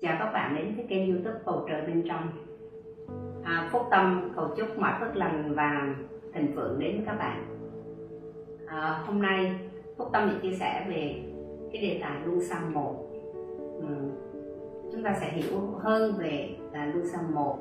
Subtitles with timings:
[0.00, 2.28] Chào các bạn đến với kênh youtube Bầu Trời Bên Trong
[3.44, 5.94] à, Phúc Tâm cầu chúc mọi phước lành và
[6.32, 7.46] thịnh vượng đến với các bạn
[8.66, 9.60] à, Hôm nay
[9.96, 11.22] Phúc Tâm sẽ chia sẻ về
[11.72, 12.94] cái đề tài luân xăm một
[13.80, 13.86] ừ.
[14.92, 17.58] Chúng ta sẽ hiểu hơn về là luân xăm một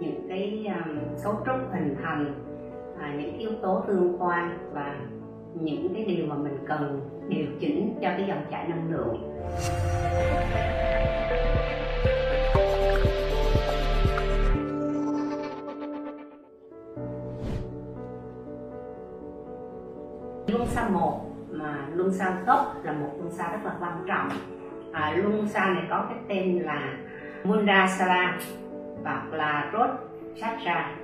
[0.00, 2.34] những cái um, cấu trúc hình thành
[3.00, 5.00] à, những yếu tố tương quan và
[5.60, 9.16] những cái điều mà mình cần điều chỉnh cho cái dòng chảy năng lượng.
[20.46, 21.20] Luân xa một
[21.50, 24.28] mà luân xa gốc là một luân xa rất là quan trọng.
[24.92, 26.98] À, luân xa này có cái tên là
[27.44, 28.38] Mundasara
[29.02, 29.90] hoặc là Rốt
[30.40, 30.96] Sát Ra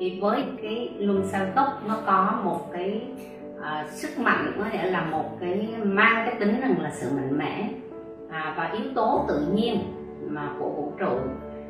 [0.00, 3.02] thì với cái luân xa gốc nó có một cái
[3.66, 7.38] à, sức mạnh có thể là một cái mang cái tính rằng là sự mạnh
[7.38, 7.70] mẽ
[8.30, 9.78] à, và yếu tố tự nhiên
[10.28, 11.18] mà của vũ trụ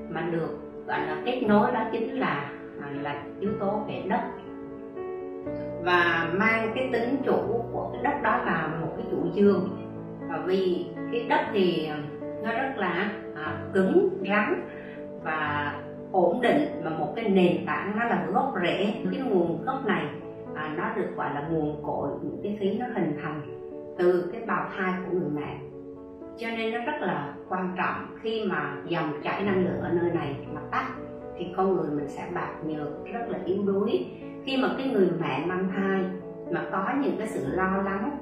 [0.09, 2.51] mà được gọi là kết nối đó chính là
[2.83, 4.21] à, là yếu tố về đất.
[5.83, 9.69] Và mang cái tính chủ của cái đất đó là một cái chủ dương.
[10.29, 11.91] Và vì cái đất thì
[12.43, 14.69] nó rất là à, cứng rắn
[15.23, 15.73] và
[16.13, 20.05] ổn định và một cái nền tảng nó là gốc rễ cái nguồn gốc này
[20.57, 23.43] à, nó được gọi là nguồn cội những cái khí nó hình thành
[23.99, 25.59] từ cái bào thai của người mẹ.
[26.39, 30.11] Cho nên nó rất là quan trọng khi mà dòng chảy năng lượng ở nơi
[30.11, 30.87] này mà tắt
[31.39, 34.07] thì con người mình sẽ bạc nhược rất là yếu đuối.
[34.45, 36.05] Khi mà cái người mẹ mang thai
[36.51, 38.19] mà có những cái sự lo lắng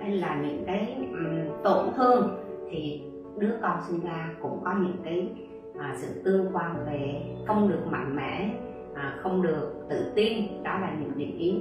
[0.00, 2.36] hay là những cái um, tổn thương
[2.70, 3.02] thì
[3.38, 5.32] đứa con sinh ra cũng có những cái
[5.78, 8.50] à, sự tương quan về không được mạnh mẽ
[8.94, 11.54] à, không được tự tin đó là những điểm yếu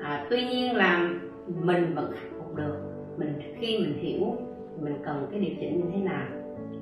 [0.00, 1.10] à, tuy nhiên là
[1.46, 2.76] mình vẫn khắc phục được.
[3.16, 4.36] Mình khi mình hiểu
[4.80, 6.26] mình cần cái điều chỉnh như thế nào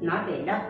[0.00, 0.60] nói về đất.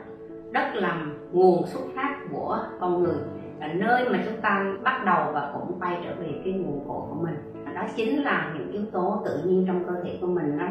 [0.50, 3.17] Đất là nguồn xuất phát của con người.
[3.61, 7.01] Là nơi mà chúng ta bắt đầu và cũng quay trở về cái nguồn cội
[7.11, 7.64] của mình.
[7.74, 10.67] Đó chính là những yếu tố tự nhiên trong cơ thể của mình nó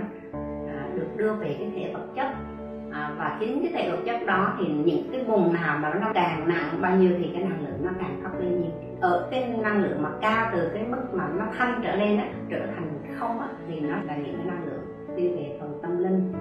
[0.68, 2.28] à, được đưa về cái thể vật chất
[2.94, 6.08] à, và chính cái thể vật chất đó thì những cái vùng nào mà nó
[6.14, 8.72] càng nặng bao nhiêu thì cái năng lượng nó càng thấp lên nhiều
[9.02, 12.26] ở cái năng lượng mà cao từ cái mức mà nó thanh trở lên á
[12.50, 15.98] trở thành không á thì nó là những cái năng lượng đi về phần tâm
[15.98, 16.34] linh.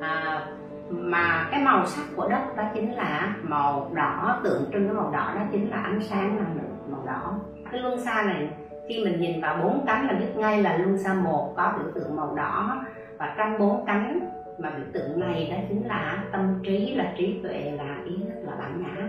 [0.00, 0.46] À,
[0.90, 5.10] mà cái màu sắc của đất đó chính là màu đỏ tượng trưng cái màu
[5.10, 7.34] đỏ đó chính là ánh sáng năng lượng màu đỏ.
[7.72, 8.48] Cái luân xa này
[8.88, 11.92] khi mình nhìn vào bốn cánh là biết ngay là luân xa một có biểu
[11.94, 12.84] tượng màu đỏ
[13.18, 14.20] và trong bốn cánh
[14.62, 18.40] mà biểu tượng này đó chính là tâm trí là trí tuệ là ý thức
[18.42, 19.08] là bản ngã.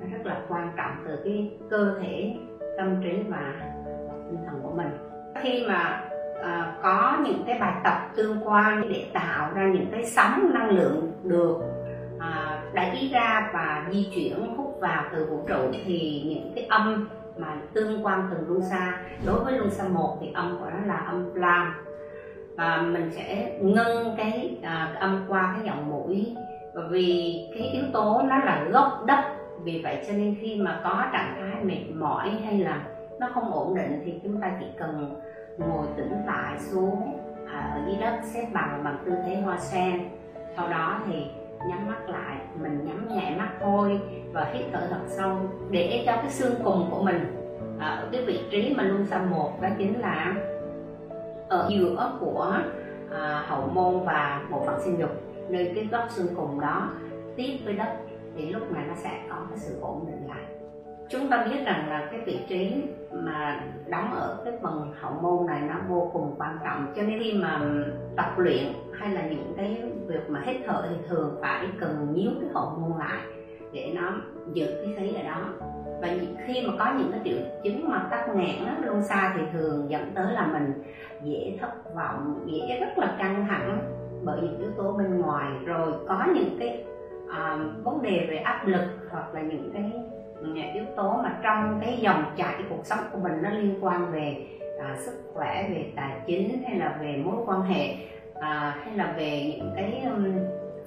[0.00, 2.34] Nó rất là quan trọng từ cái cơ thể
[2.76, 3.54] tâm trí và
[4.30, 4.90] tinh thần của mình.
[5.42, 6.02] Khi mà
[6.42, 10.70] à, có những cái bài tập tương quan để tạo ra những cái sóng năng
[10.70, 11.60] lượng được
[12.18, 17.08] à, đẩy ra và di chuyển hút vào từ vũ trụ thì những cái âm
[17.36, 20.86] mà tương quan từng luân xa đối với luân xa một thì âm của nó
[20.86, 21.74] là âm lam
[22.60, 26.36] và mình sẽ ngưng cái à, âm qua cái giọng mũi.
[26.74, 29.24] Và vì cái yếu tố nó là gốc đất
[29.64, 32.82] vì vậy cho nên khi mà có trạng thái mệt mỏi hay là
[33.20, 35.20] nó không ổn định thì chúng ta chỉ cần
[35.58, 37.18] ngồi tĩnh lại xuống
[37.52, 40.00] à, ở dưới đất xếp bằng bằng tư thế hoa sen.
[40.56, 41.26] Sau đó thì
[41.68, 44.00] nhắm mắt lại mình nhắm nhẹ mắt thôi
[44.32, 45.36] và hít thở thật sâu
[45.70, 47.36] để cho cái xương cùng của mình
[47.78, 50.34] à, ở cái vị trí mà luôn xa một đó chính là
[51.50, 52.54] ở giữa của
[53.10, 55.10] à, hậu môn và bộ phận sinh dục.
[55.48, 56.90] Nơi cái góc xương cùng đó
[57.36, 57.96] tiếp với đất
[58.36, 60.44] thì lúc này nó sẽ có cái sự ổn định lại.
[61.08, 65.46] Chúng ta biết rằng là cái vị trí mà đóng ở cái phần hậu môn
[65.46, 66.92] này nó vô cùng quan trọng.
[66.96, 67.60] Cho nên khi mà
[68.16, 72.30] tập luyện hay là những cái việc mà hít thở thì thường phải cần nhíu
[72.40, 73.20] cái hậu môn lại
[73.72, 74.12] để nó
[74.52, 75.44] giữ cái khí ở đó
[76.00, 76.08] và
[76.46, 79.90] khi mà có những cái triệu chứng mà tắc nghẽn á, luôn xa thì thường
[79.90, 80.82] dẫn tới là mình
[81.22, 83.78] dễ thất vọng dễ rất là căng thẳng
[84.24, 85.50] bởi những yếu tố bên ngoài.
[85.64, 86.84] Rồi có những cái
[87.24, 89.92] uh, vấn đề về áp lực hoặc là những cái
[90.74, 94.46] yếu tố mà trong cái dòng chảy cuộc sống của mình nó liên quan về
[94.80, 97.94] à, sức khỏe về tài chính hay là về mối quan hệ
[98.34, 100.38] à, hay là về những cái um,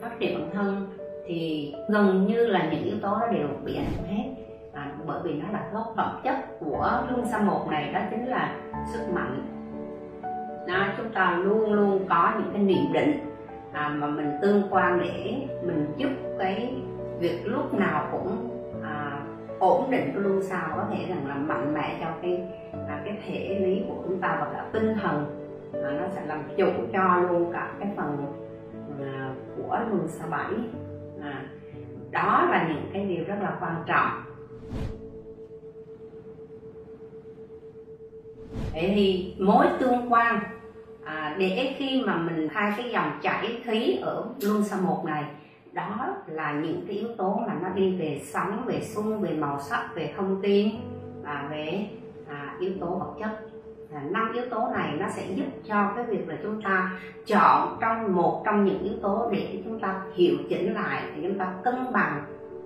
[0.01, 0.88] phát triển bản thân
[1.25, 4.43] thì gần như là những yếu tố đó đều bị ảnh hưởng hết
[4.83, 8.27] à, bởi vì nó là gốc phẩm chất của luân sa một này đó chính
[8.27, 8.56] là
[8.94, 9.47] sức mạnh.
[10.68, 13.19] Đó, chúng ta luôn luôn có những cái niệm định
[13.71, 16.09] à, mà mình tương quan để mình giúp
[16.39, 16.74] cái
[17.19, 18.50] việc lúc nào cũng
[18.83, 19.19] à,
[19.59, 22.47] ổn định cái luân sao có thể rằng là mạnh mẽ cho cái
[22.88, 25.25] à, cái thể lý của chúng ta và cả tinh thần.
[25.74, 28.33] À, nó sẽ làm chủ cho luôn cả cái phần
[29.01, 30.53] à, của luân sao bảy.
[31.21, 31.45] À,
[32.12, 34.09] đó là những cái điều rất là quan trọng.
[38.73, 40.39] Vậy thì mối tương quan
[41.05, 45.23] à, để khi mà mình hai cái dòng chảy khí ở luân xa một này
[45.73, 49.59] đó là những cái yếu tố mà nó đi về sóng về xung về màu
[49.59, 50.69] sắc về thông tin
[51.23, 51.88] và về
[52.29, 53.50] à, yếu tố vật chất.
[53.94, 56.91] À, năm yếu tố này nó sẽ giúp cho cái việc là chúng ta
[57.25, 61.39] chọn trong một trong những yếu tố để chúng ta hiệu chỉnh lại để chúng
[61.39, 62.23] ta cân bằng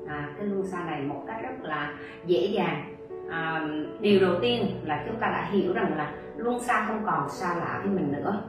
[0.07, 1.94] à, cái luân xa này một cách rất là
[2.25, 2.97] dễ dàng
[3.30, 3.68] à,
[4.00, 7.56] điều đầu tiên là chúng ta đã hiểu rằng là luân xa không còn xa
[7.56, 8.42] lạ với mình nữa.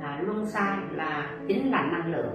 [0.00, 2.34] À, luân xa là chính là năng lượng.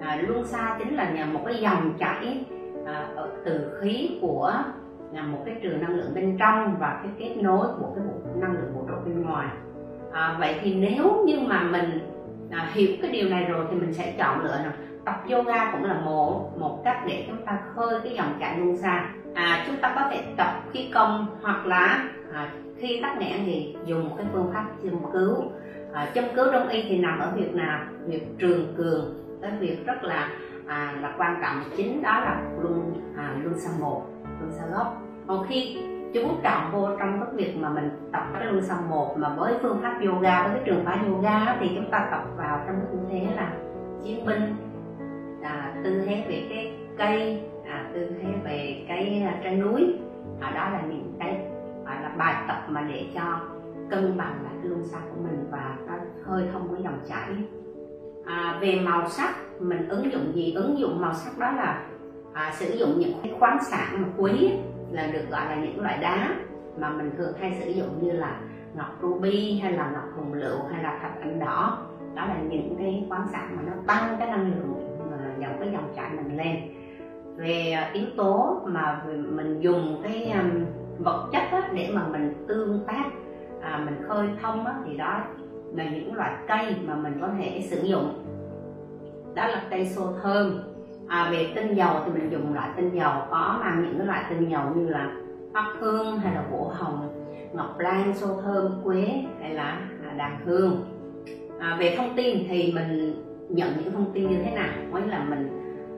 [0.00, 2.44] À, luân xa chính là nhờ một cái dòng chảy
[2.86, 4.52] à, ở từ khí của
[5.12, 8.40] là một cái trường năng lượng bên trong và cái kết nối của cái bộ
[8.40, 9.48] năng lượng vũ trụ bên ngoài.
[10.12, 12.00] À, vậy thì nếu như mà mình
[12.50, 14.72] à, hiểu cái điều này rồi thì mình sẽ chọn lựa nào
[15.04, 18.76] tập yoga cũng là một một cách để chúng ta khơi cái dòng chảy luân
[18.76, 19.04] xa.
[19.34, 23.76] À, chúng ta có thể tập khí công hoặc là à, khi tắc nghẽn thì
[23.84, 25.36] dùng một cái phương pháp châm cứu.
[25.92, 27.80] À, châm cứu đông y thì nằm ở việc nào?
[28.06, 29.14] Việc trường cường.
[29.42, 30.28] Cái việc rất là
[30.66, 34.02] à, là quan trọng chính đó là luân à, luân xa một
[34.40, 35.02] luân xa gốc.
[35.26, 35.78] Còn khi
[36.14, 39.54] chú trọng vô trong cái việc mà mình tập cái luân xa một mà với
[39.62, 42.86] phương pháp yoga với cái trường phái yoga thì chúng ta tập vào trong cái
[42.92, 43.52] tư thế là
[44.04, 44.56] chiến binh
[45.42, 49.94] à, tư thế về cái cây à, tư thế về cái à, trên núi.
[50.40, 51.46] À, đó là những cái
[51.84, 53.40] gọi là bài tập mà để cho
[53.90, 55.92] cân bằng lại cái luân xa của mình và nó
[56.24, 57.28] hơi thông với dòng chảy.
[58.24, 60.52] À, về màu sắc mình ứng dụng gì?
[60.52, 61.84] Ứng dụng màu sắc đó là
[62.32, 64.50] à, sử dụng những cái khoáng sản mà quý
[64.90, 66.34] là được gọi là những loại đá
[66.76, 68.40] mà mình thường hay sử dụng như là
[68.74, 71.78] ngọc ruby hay là ngọc hồng lựu hay là thạch anh đỏ.
[72.14, 74.81] Đó là những cái khoáng sản mà nó tăng cái năng lượng
[75.42, 76.56] dòng cái dòng chảy mình lên.
[77.36, 80.64] Về à, yếu tố mà mình dùng cái um,
[80.98, 83.04] vật chất á, để mà mình tương tác
[83.60, 85.20] à, mình khơi thông á, thì đó
[85.74, 88.24] là những loại cây mà mình có thể sử dụng.
[89.34, 90.60] Đó là cây xô thơm.
[91.08, 94.24] À, về tinh dầu thì mình dùng loại tinh dầu có mang những cái loại
[94.30, 95.16] tinh dầu như là
[95.52, 97.08] hoa hương hay là gỗ hồng
[97.52, 100.84] ngọc lan xô thơm quế hay là à, đàn hương.
[101.58, 103.14] À, về thông tin thì mình
[103.48, 104.74] nhận những thông tin như thế nào.
[104.90, 105.48] Mới là mình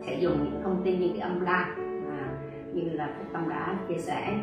[0.07, 1.75] sẽ dùng những thông tin như cái âm la
[2.11, 2.29] à,
[2.73, 4.39] như là cái tâm đã chia sẻ.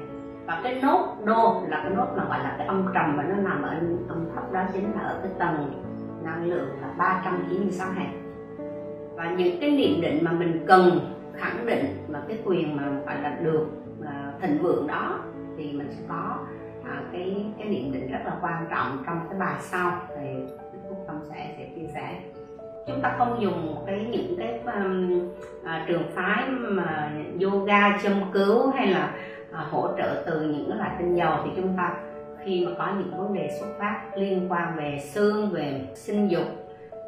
[0.45, 3.36] Và cái nốt đô là cái nốt mà gọi là cái âm trầm và nó
[3.36, 3.69] nằm ở
[4.09, 5.81] âm thấp đó chính là ở cái tầng
[6.24, 8.12] năng lượng là 396 hạt
[9.15, 11.00] và những cái niệm định mà mình cần
[11.33, 13.68] khẳng định mà cái quyền mà gọi là được
[14.06, 15.19] à, thịnh vượng đó
[15.57, 16.38] thì mình sẽ có
[16.83, 20.25] à, cái cái niệm định rất là quan trọng trong cái bài sau thì
[22.91, 25.19] chúng ta không dùng cái những cái um,
[25.63, 27.11] à, trường phái mà
[27.41, 29.15] yoga châm cứu hay là
[29.51, 31.93] à, hỗ trợ từ những cái loại tinh dầu thì chúng ta
[32.43, 36.45] khi mà có những vấn đề xuất phát liên quan về xương về sinh dục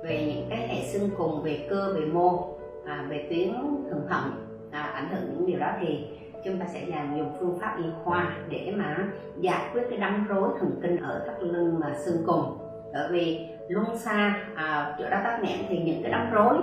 [0.04, 3.50] về những cái hệ xương cùng về cơ về mô à, về tuyến
[3.90, 4.32] thượng thận
[4.72, 6.08] à, ảnh hưởng những điều đó thì
[6.44, 9.08] chúng ta sẽ dành dùng phương pháp y khoa để mà
[9.40, 12.58] giải quyết cái đắng rối thần kinh ở thắt lưng mà xương cùng.
[12.94, 16.58] Bởi vì luân xa à, chỗ đó tắc nghẽn thì những cái đóng rối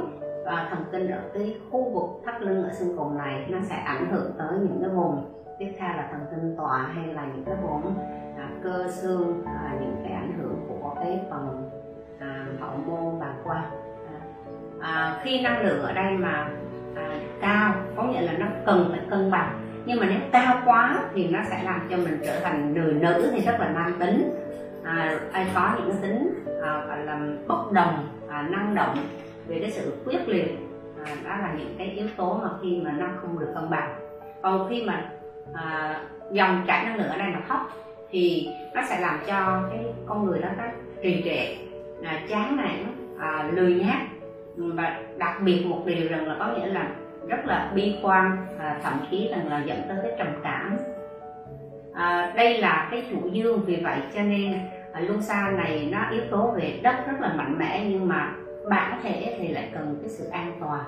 [0.45, 3.77] và thần kinh ở cái khu vực thắt lưng ở xương cùng này nó sẽ
[3.77, 7.45] ảnh hưởng tới những cái vùng tiếp theo là thần kinh tọa hay là những
[7.45, 7.95] cái vùng
[8.39, 11.71] à, cơ xương à, những cái ảnh hưởng của cái phần
[12.21, 13.65] à, hậu môn và qua.
[14.13, 14.21] À,
[14.81, 16.49] à, khi năng lượng ở đây mà
[16.97, 19.61] à, cao có nghĩa là nó cần phải cân bằng.
[19.87, 23.31] Nhưng mà nếu cao quá thì nó sẽ làm cho mình trở thành người nữ
[23.33, 24.37] thì rất là nam tính
[24.85, 28.97] à, ai có những cái tính à, gọi là bất đồng à, năng động
[29.47, 30.59] về cái sự quyết liệt.
[31.05, 33.95] À, đó là những cái yếu tố mà khi mà nó không được cân bằng.
[34.43, 35.11] Còn khi mà
[35.55, 35.97] à,
[36.33, 37.61] dòng chảy năng lượng ở đây mà thấp
[38.11, 40.65] thì nó sẽ làm cho cái con người đó nó
[41.03, 41.57] trì trệ
[42.05, 44.01] à, chán nản à, lười nhác.
[44.57, 46.89] Và đặc biệt một điều rằng là có nghĩa là
[47.29, 50.77] rất là bi quan à, thậm chí rằng là dẫn tới cái trầm cảm.
[51.95, 54.59] À, đây là cái chủ dương vì vậy cho nên
[54.95, 58.35] luân xa này nó yếu tố về đất rất là mạnh mẽ nhưng mà
[58.69, 60.85] bản thể thì lại cần cái sự an toàn.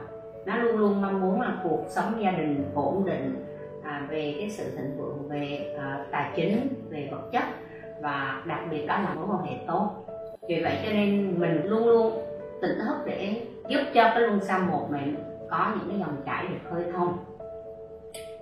[0.46, 3.44] Nó luôn luôn mong muốn là cuộc sống gia đình ổn định
[3.82, 7.42] à, về cái sự thịnh vượng về à, tài chính về vật chất
[8.00, 9.90] và đặc biệt đó là mối quan hệ tốt.
[10.48, 12.12] Vì vậy cho nên mình luôn luôn
[12.62, 15.16] tỉnh thức để giúp cho cái luân xa một mình
[15.50, 17.18] có những cái dòng chảy được khơi thông.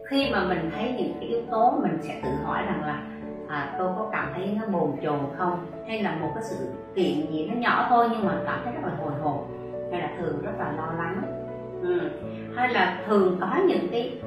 [0.08, 3.02] Khi mà mình thấy những cái yếu tố mình sẽ tự hỏi rằng là
[3.50, 6.56] à, tôi có cảm thấy nó bồn chồn không hay là một cái sự
[6.94, 9.48] kiện gì nó nhỏ thôi nhưng mà cảm thấy rất là hồi hộp
[9.92, 11.22] hay là thường rất là lo lắng
[11.82, 12.10] ừ.
[12.56, 14.20] hay là thường có những cái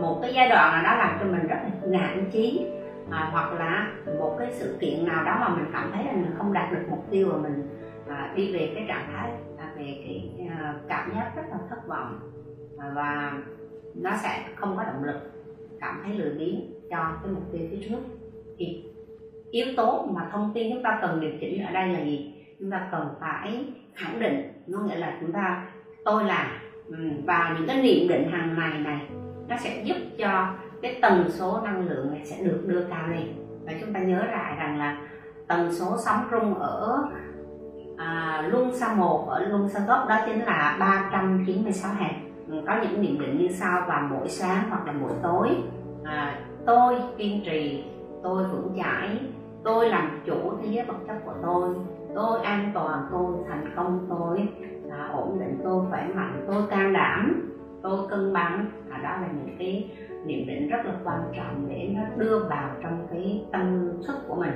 [0.00, 2.66] một cái giai đoạn nào đó làm cho mình rất là nản chí
[3.10, 6.34] à, hoặc là một cái sự kiện nào đó mà mình cảm thấy là mình
[6.38, 7.68] không đạt được mục tiêu và mình
[8.08, 11.86] à, đi về cái trạng thái à, về cái à, cảm giác rất là thất
[11.86, 12.20] vọng
[12.78, 13.32] à, và
[13.94, 15.20] nó sẽ không có động lực
[15.80, 17.98] cảm thấy lười biếng cho cái mục tiêu phía trước
[18.58, 18.84] thì
[19.50, 22.34] yếu tố mà thông tin chúng ta cần điều chỉnh ở đây là gì?
[22.60, 25.66] Chúng ta cần phải khẳng định nó nghĩa là chúng ta
[26.04, 26.60] tôi là
[27.24, 29.00] và những cái niệm định hàng ngày này
[29.48, 30.48] nó sẽ giúp cho
[30.82, 33.26] cái tần số năng lượng này sẽ được đưa cao lên.
[33.66, 34.96] Và chúng ta nhớ lại rằng là
[35.48, 37.04] tần số sóng rung ở
[37.96, 42.14] à, luân xa một ở luân xa gốc đó chính là 396 hạt
[42.66, 45.48] có những niệm định như sau vào mỗi sáng hoặc là mỗi tối.
[46.04, 47.84] À, tôi kiên trì
[48.24, 49.20] tôi vững chãi
[49.64, 51.74] tôi làm chủ thế giới vật chất của tôi.
[52.14, 54.48] Tôi an toàn tôi thành công tôi
[54.90, 57.50] à, ổn định tôi khỏe mạnh tôi can đảm
[57.82, 58.66] tôi cân bằng.
[58.90, 59.90] À, đó là những cái
[60.24, 64.34] niệm định rất là quan trọng để nó đưa vào trong cái tâm thức của
[64.34, 64.52] mình.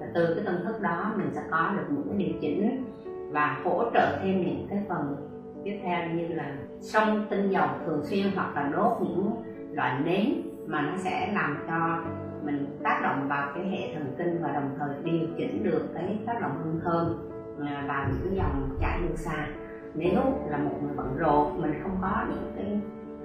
[0.00, 2.84] Và từ cái tâm thức đó mình sẽ có được những cái điều chỉnh
[3.30, 5.16] và hỗ trợ thêm những cái phần
[5.64, 9.30] tiếp theo như là xông tinh dầu thường xuyên hoặc là đốt những
[9.72, 11.98] loại nến mà nó sẽ làm cho
[12.42, 16.18] mình tác động vào cái hệ thần kinh và đồng thời điều chỉnh được cái
[16.26, 17.28] tác động hương thơm
[17.66, 19.46] à, và những dòng chảy lưu xa.
[19.94, 22.80] Nếu là một người bận rộn mình không có những cái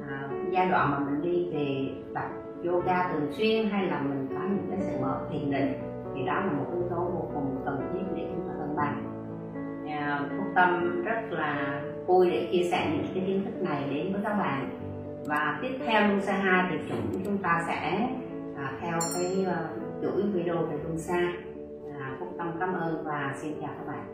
[0.10, 2.30] à, giai đoạn mà mình đi về tập
[2.66, 5.74] yoga thường xuyên hay là mình có những cái sự mở thiền định
[6.16, 9.04] thì đó là một yếu tố vô cùng cần thiết để chúng ta cân bằng.
[9.90, 14.14] À, phúc tâm rất là vui để chia sẻ những cái kiến thức này đến
[14.14, 14.70] với các bạn
[15.26, 18.08] và tiếp theo Lusa 2 thì chúng chúng ta sẽ
[18.58, 21.20] à, theo cái uh, chuỗi video về Lusa
[22.00, 24.06] à, Phúc Tâm cảm ơn và xin chào các bạn.